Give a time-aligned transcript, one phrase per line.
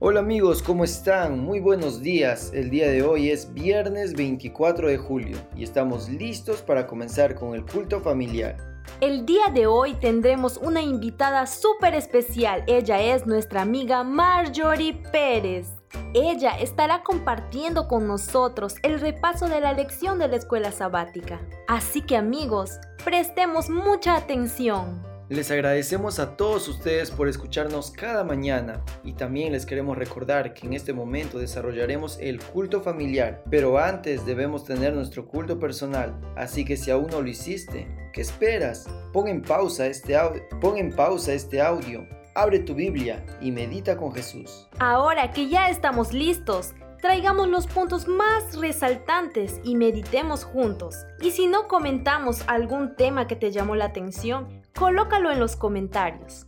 [0.00, 1.40] Hola amigos, ¿cómo están?
[1.40, 2.52] Muy buenos días.
[2.54, 7.52] El día de hoy es viernes 24 de julio y estamos listos para comenzar con
[7.52, 8.56] el culto familiar.
[9.00, 12.62] El día de hoy tendremos una invitada súper especial.
[12.68, 15.66] Ella es nuestra amiga Marjorie Pérez.
[16.14, 21.40] Ella estará compartiendo con nosotros el repaso de la lección de la escuela sabática.
[21.66, 25.07] Así que amigos, prestemos mucha atención.
[25.30, 30.66] Les agradecemos a todos ustedes por escucharnos cada mañana y también les queremos recordar que
[30.66, 36.64] en este momento desarrollaremos el culto familiar, pero antes debemos tener nuestro culto personal, así
[36.64, 38.88] que si aún no lo hiciste, ¿qué esperas?
[39.12, 43.98] Pon en pausa este audio, pon en pausa este audio, abre tu Biblia y medita
[43.98, 44.66] con Jesús.
[44.78, 46.72] Ahora que ya estamos listos,
[47.02, 50.96] traigamos los puntos más resaltantes y meditemos juntos.
[51.20, 56.46] Y si no comentamos algún tema que te llamó la atención, colócalo en los comentarios.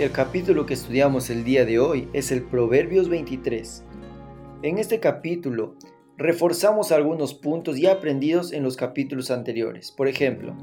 [0.00, 3.84] El capítulo que estudiamos el día de hoy es el Proverbios 23.
[4.62, 5.76] En este capítulo
[6.16, 9.92] reforzamos algunos puntos ya aprendidos en los capítulos anteriores.
[9.92, 10.56] Por ejemplo,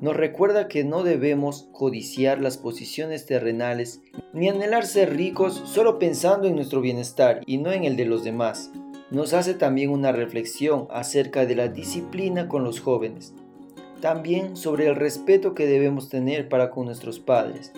[0.00, 4.00] nos recuerda que no debemos codiciar las posiciones terrenales
[4.32, 8.24] ni anhelar ser ricos solo pensando en nuestro bienestar y no en el de los
[8.24, 8.70] demás.
[9.10, 13.34] Nos hace también una reflexión acerca de la disciplina con los jóvenes,
[14.00, 17.72] también sobre el respeto que debemos tener para con nuestros padres.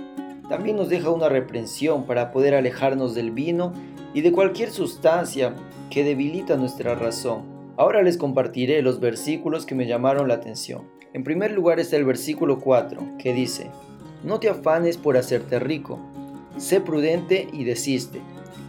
[0.49, 3.73] También nos deja una reprensión para poder alejarnos del vino
[4.15, 5.57] y de cualquier sustancia
[5.91, 7.43] que debilita nuestra razón.
[7.77, 11.02] Ahora les compartiré los versículos que me llamaron la atención.
[11.15, 13.71] En primer lugar está el versículo 4, que dice,
[14.25, 15.99] No te afanes por hacerte rico,
[16.57, 18.21] sé prudente y desiste.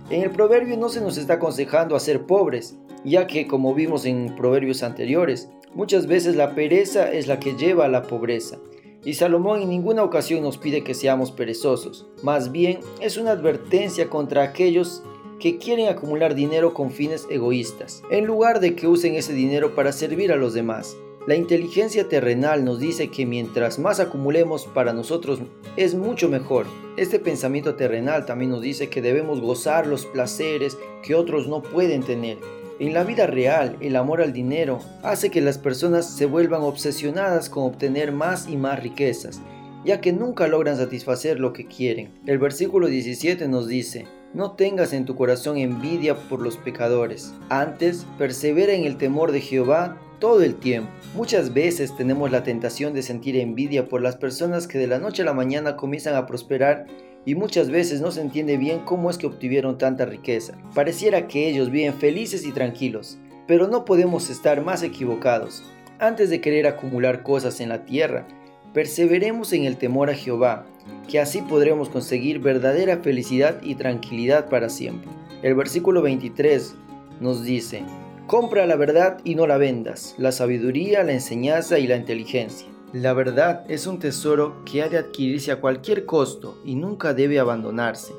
[0.10, 4.06] En el proverbio no se nos está aconsejando a ser pobres, ya que, como vimos
[4.06, 8.58] en proverbios anteriores, muchas veces la pereza es la que lleva a la pobreza.
[9.06, 14.10] Y Salomón en ninguna ocasión nos pide que seamos perezosos, más bien es una advertencia
[14.10, 15.04] contra aquellos
[15.40, 19.92] que quieren acumular dinero con fines egoístas, en lugar de que usen ese dinero para
[19.92, 20.96] servir a los demás.
[21.26, 25.40] La inteligencia terrenal nos dice que mientras más acumulemos para nosotros
[25.78, 26.66] es mucho mejor.
[26.98, 32.04] Este pensamiento terrenal también nos dice que debemos gozar los placeres que otros no pueden
[32.04, 32.40] tener.
[32.78, 37.50] En la vida real, el amor al dinero hace que las personas se vuelvan obsesionadas
[37.50, 39.40] con obtener más y más riquezas,
[39.86, 42.12] ya que nunca logran satisfacer lo que quieren.
[42.26, 48.06] El versículo 17 nos dice, no tengas en tu corazón envidia por los pecadores, antes
[48.18, 50.90] persevera en el temor de Jehová todo el tiempo.
[51.16, 55.22] Muchas veces tenemos la tentación de sentir envidia por las personas que de la noche
[55.22, 56.86] a la mañana comienzan a prosperar
[57.26, 60.58] y muchas veces no se entiende bien cómo es que obtuvieron tanta riqueza.
[60.74, 63.18] Pareciera que ellos viven felices y tranquilos,
[63.48, 65.62] pero no podemos estar más equivocados.
[66.00, 68.26] Antes de querer acumular cosas en la tierra,
[68.74, 70.66] perseveremos en el temor a Jehová,
[71.10, 75.12] que así podremos conseguir verdadera felicidad y tranquilidad para siempre.
[75.42, 76.76] El versículo 23
[77.20, 77.84] nos dice,
[78.28, 82.68] Compra la verdad y no la vendas, la sabiduría, la enseñanza y la inteligencia.
[82.94, 87.40] La verdad es un tesoro que ha de adquirirse a cualquier costo y nunca debe
[87.40, 88.14] abandonarse.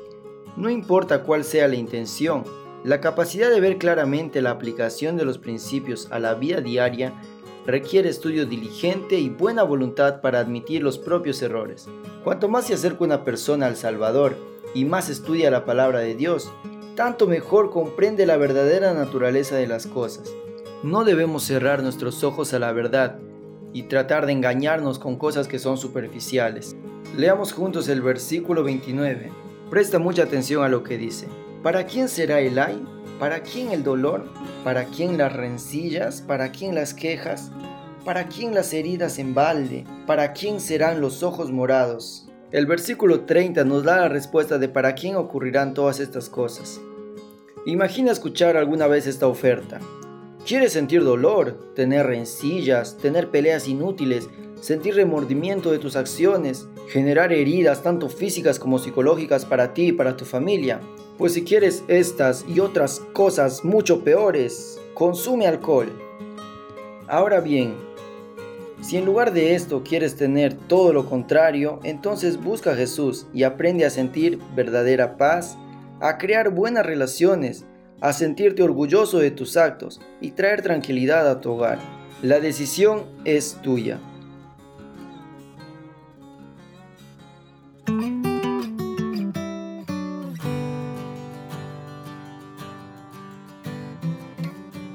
[0.57, 2.43] No importa cuál sea la intención,
[2.83, 7.13] la capacidad de ver claramente la aplicación de los principios a la vida diaria
[7.65, 11.87] requiere estudio diligente y buena voluntad para admitir los propios errores.
[12.23, 14.37] Cuanto más se acerca una persona al Salvador
[14.75, 16.51] y más estudia la palabra de Dios,
[16.95, 20.33] tanto mejor comprende la verdadera naturaleza de las cosas.
[20.81, 23.19] No debemos cerrar nuestros ojos a la verdad
[23.73, 26.75] y tratar de engañarnos con cosas que son superficiales.
[27.17, 29.31] Leamos juntos el versículo 29.
[29.69, 31.27] Presta mucha atención a lo que dice.
[31.61, 32.81] ¿Para quién será el ay?
[33.19, 34.25] ¿Para quién el dolor?
[34.63, 36.21] ¿Para quién las rencillas?
[36.21, 37.51] ¿Para quién las quejas?
[38.05, 39.85] ¿Para quién las heridas en balde?
[40.05, 42.29] ¿Para quién serán los ojos morados?
[42.51, 46.79] El versículo 30 nos da la respuesta de para quién ocurrirán todas estas cosas.
[47.67, 49.79] Imagina escuchar alguna vez esta oferta.
[50.45, 54.29] ¿Quieres sentir dolor, tener rencillas, tener peleas inútiles,
[54.61, 60.15] sentir remordimiento de tus acciones, generar heridas tanto físicas como psicológicas para ti y para
[60.15, 60.79] tu familia?
[61.17, 65.91] Pues si quieres estas y otras cosas mucho peores, consume alcohol.
[67.07, 67.73] Ahora bien,
[68.81, 73.41] si en lugar de esto quieres tener todo lo contrario, entonces busca a Jesús y
[73.41, 75.57] aprende a sentir verdadera paz,
[75.99, 77.65] a crear buenas relaciones,
[78.01, 81.79] a sentirte orgulloso de tus actos y traer tranquilidad a tu hogar.
[82.21, 83.99] La decisión es tuya.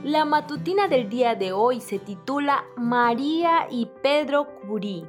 [0.04, 5.06] La matutina del día de hoy se titula María y Pedro Curí.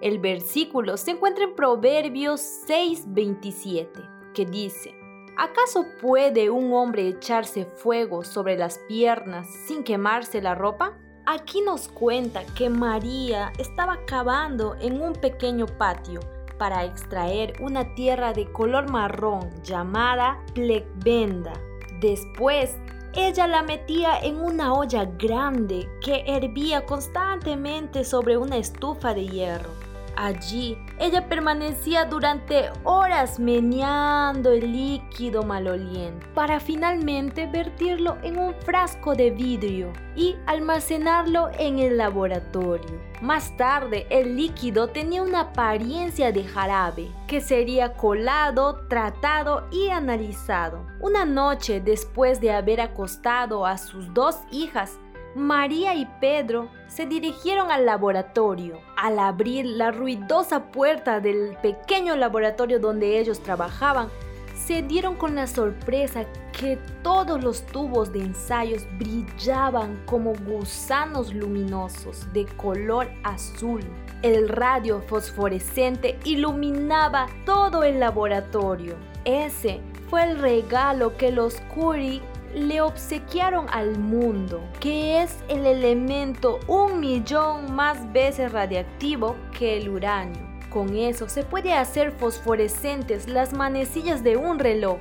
[0.00, 4.99] El versículo se encuentra en Proverbios 6:27, que dice,
[5.36, 10.98] ¿Acaso puede un hombre echarse fuego sobre las piernas sin quemarse la ropa?
[11.26, 16.20] Aquí nos cuenta que María estaba cavando en un pequeño patio
[16.58, 21.52] para extraer una tierra de color marrón llamada plecbenda.
[22.00, 22.76] Después,
[23.14, 29.70] ella la metía en una olla grande que hervía constantemente sobre una estufa de hierro.
[30.16, 39.14] Allí ella permanecía durante horas meneando el líquido maloliente para finalmente vertirlo en un frasco
[39.14, 43.00] de vidrio y almacenarlo en el laboratorio.
[43.22, 50.86] Más tarde, el líquido tenía una apariencia de jarabe que sería colado, tratado y analizado.
[51.00, 54.98] Una noche después de haber acostado a sus dos hijas,
[55.34, 58.80] María y Pedro se dirigieron al laboratorio.
[58.96, 64.08] Al abrir la ruidosa puerta del pequeño laboratorio donde ellos trabajaban,
[64.56, 72.30] se dieron con la sorpresa que todos los tubos de ensayos brillaban como gusanos luminosos
[72.32, 73.82] de color azul.
[74.22, 78.96] El radio fosforescente iluminaba todo el laboratorio.
[79.24, 79.80] Ese
[80.10, 82.20] fue el regalo que los Curie
[82.54, 89.88] le obsequiaron al mundo, que es el elemento un millón más veces radiactivo que el
[89.88, 90.48] uranio.
[90.70, 94.98] Con eso se puede hacer fosforescentes las manecillas de un reloj,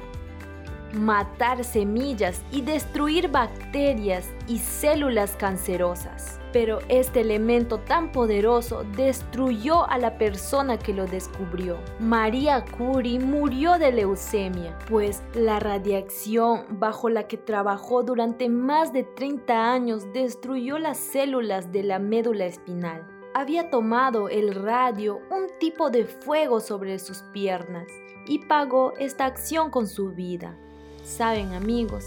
[0.94, 6.39] matar semillas y destruir bacterias y células cancerosas.
[6.52, 11.78] Pero este elemento tan poderoso destruyó a la persona que lo descubrió.
[12.00, 19.04] María Curie murió de leucemia, pues la radiación bajo la que trabajó durante más de
[19.04, 23.08] 30 años destruyó las células de la médula espinal.
[23.36, 27.88] Había tomado el radio un tipo de fuego sobre sus piernas
[28.28, 30.58] y pagó esta acción con su vida.
[31.04, 32.06] Saben amigos,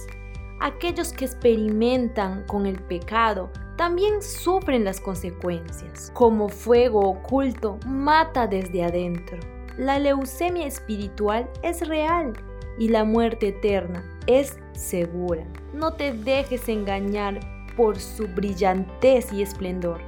[0.61, 6.11] aquellos que experimentan con el pecado también sufren las consecuencias.
[6.15, 9.39] Como fuego oculto, mata desde adentro.
[9.79, 12.33] La leucemia espiritual es real
[12.79, 15.45] y la muerte eterna es segura.
[15.73, 17.41] No te dejes engañar
[17.77, 20.01] por su brillantez y esplendor.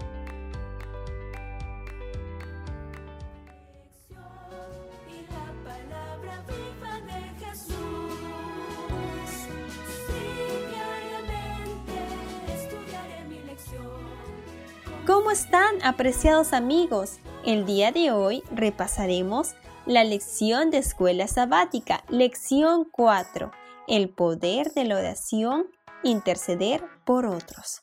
[15.84, 17.18] Apreciados amigos?
[17.44, 19.54] El día de hoy repasaremos
[19.84, 23.52] la lección de escuela sabática, lección 4,
[23.86, 25.66] el poder de la oración,
[26.02, 27.82] interceder por otros.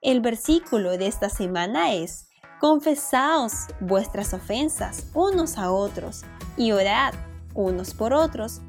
[0.00, 6.22] El versículo de esta semana es, confesaos vuestras ofensas unos a otros
[6.56, 7.12] y orad
[7.54, 8.62] unos por otros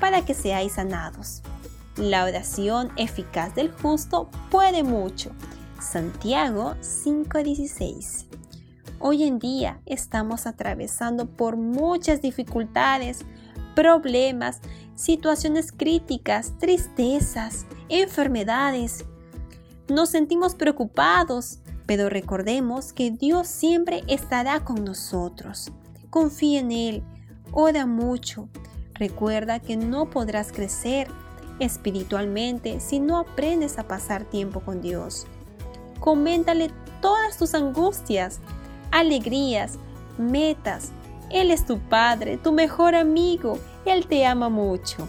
[0.00, 1.42] para que seáis sanados.
[1.96, 5.30] La oración eficaz del justo puede mucho
[5.80, 8.26] Santiago 5:16.
[8.98, 13.20] Hoy en día estamos atravesando por muchas dificultades,
[13.74, 14.60] problemas,
[14.94, 19.06] situaciones críticas, tristezas, enfermedades.
[19.88, 25.72] Nos sentimos preocupados, pero recordemos que Dios siempre estará con nosotros.
[26.10, 27.04] Confía en Él,
[27.52, 28.50] ora mucho.
[28.92, 31.08] Recuerda que no podrás crecer
[31.58, 35.26] espiritualmente si no aprendes a pasar tiempo con Dios.
[36.00, 38.40] Coméntale todas tus angustias,
[38.90, 39.78] alegrías,
[40.18, 40.92] metas.
[41.30, 43.58] Él es tu padre, tu mejor amigo.
[43.84, 45.06] Él te ama mucho.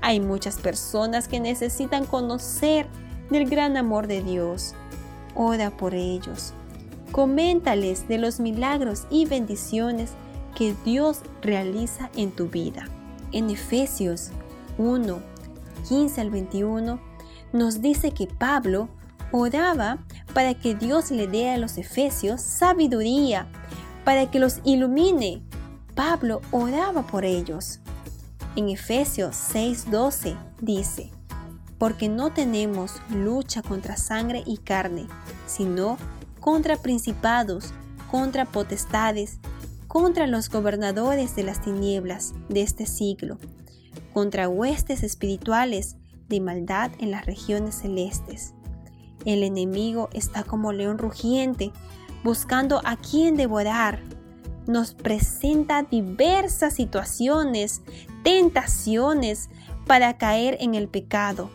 [0.00, 2.86] Hay muchas personas que necesitan conocer
[3.30, 4.74] del gran amor de Dios.
[5.34, 6.52] Ora por ellos.
[7.10, 10.12] Coméntales de los milagros y bendiciones
[10.54, 12.84] que Dios realiza en tu vida.
[13.32, 14.30] En Efesios
[14.78, 15.18] 1,
[15.88, 17.00] 15 al 21,
[17.52, 18.88] nos dice que Pablo
[19.36, 19.98] oraba
[20.32, 23.48] para que Dios le dé a los efesios sabiduría,
[24.04, 25.42] para que los ilumine.
[25.96, 27.80] Pablo oraba por ellos.
[28.54, 31.10] En Efesios 6:12 dice,
[31.78, 35.08] porque no tenemos lucha contra sangre y carne,
[35.46, 35.98] sino
[36.38, 37.72] contra principados,
[38.12, 39.40] contra potestades,
[39.88, 43.38] contra los gobernadores de las tinieblas de este siglo,
[44.12, 45.96] contra huestes espirituales
[46.28, 48.54] de maldad en las regiones celestes.
[49.24, 51.72] El enemigo está como león rugiente,
[52.22, 54.00] buscando a quien devorar.
[54.66, 57.82] Nos presenta diversas situaciones,
[58.22, 59.50] tentaciones
[59.86, 61.50] para caer en el pecado.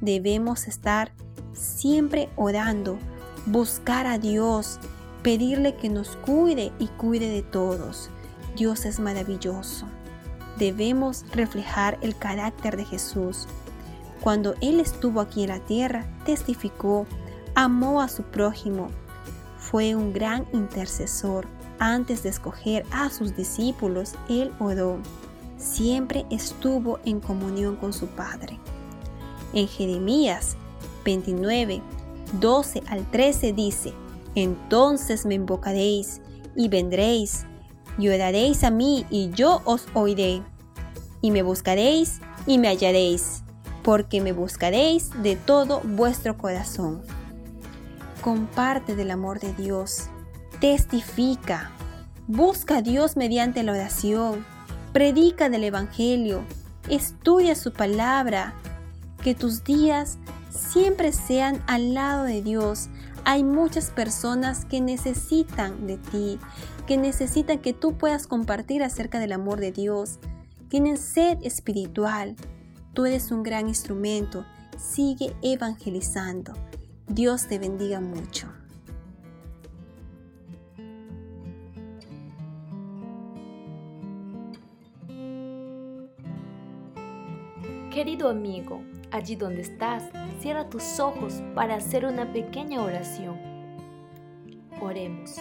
[0.00, 1.12] Debemos estar
[1.52, 2.98] siempre orando,
[3.46, 4.78] buscar a Dios,
[5.22, 8.10] pedirle que nos cuide y cuide de todos.
[8.56, 9.86] Dios es maravilloso.
[10.58, 13.46] Debemos reflejar el carácter de Jesús.
[14.26, 17.06] Cuando Él estuvo aquí en la tierra, testificó,
[17.54, 18.88] amó a su prójimo,
[19.56, 21.46] fue un gran intercesor.
[21.78, 24.98] Antes de escoger a sus discípulos, Él oró.
[25.58, 28.58] Siempre estuvo en comunión con su Padre.
[29.52, 30.56] En Jeremías
[31.04, 31.80] 29,
[32.40, 33.92] 12 al 13 dice,
[34.34, 36.20] Entonces me invocaréis
[36.56, 37.46] y vendréis
[37.96, 40.42] y oraréis a mí y yo os oiré.
[41.22, 43.44] Y me buscaréis y me hallaréis,
[43.86, 47.02] porque me buscaréis de todo vuestro corazón.
[48.20, 50.08] Comparte del amor de Dios,
[50.58, 51.70] testifica,
[52.26, 54.44] busca a Dios mediante la oración,
[54.92, 56.42] predica del Evangelio,
[56.88, 58.54] estudia su palabra,
[59.22, 60.18] que tus días
[60.50, 62.88] siempre sean al lado de Dios.
[63.24, 66.40] Hay muchas personas que necesitan de ti,
[66.88, 70.18] que necesitan que tú puedas compartir acerca del amor de Dios.
[70.70, 72.34] Tienen sed espiritual.
[72.96, 74.46] Tú eres un gran instrumento.
[74.78, 76.54] Sigue evangelizando.
[77.06, 78.48] Dios te bendiga mucho.
[87.90, 90.04] Querido amigo, allí donde estás,
[90.40, 93.36] cierra tus ojos para hacer una pequeña oración.
[94.80, 95.36] Oremos.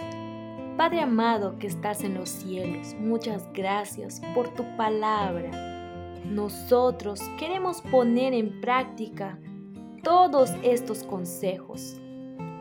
[0.75, 5.74] Padre amado que estás en los cielos, muchas gracias por tu palabra.
[6.31, 9.39] Nosotros queremos poner en práctica
[10.03, 11.99] todos estos consejos.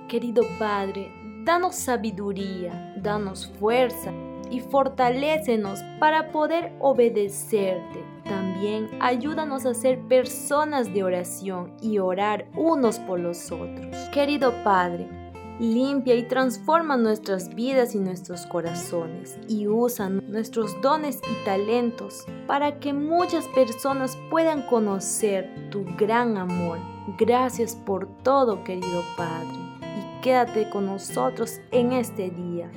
[0.09, 1.13] Querido Padre,
[1.45, 4.13] danos sabiduría, danos fuerza
[4.51, 8.05] y fortalécenos para poder obedecerte.
[8.25, 13.97] También ayúdanos a ser personas de oración y orar unos por los otros.
[14.13, 15.24] Querido Padre,
[15.59, 22.81] limpia y transforma nuestras vidas y nuestros corazones y usa nuestros dones y talentos para
[22.81, 26.79] que muchas personas puedan conocer tu gran amor.
[27.19, 32.71] Gracias por todo, querido Padre, y quédate con nosotros en este día.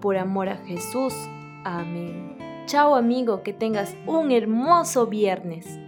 [0.00, 1.14] Por amor a Jesús.
[1.64, 2.36] Amén.
[2.66, 5.78] Chao amigo, que tengas un hermoso viernes.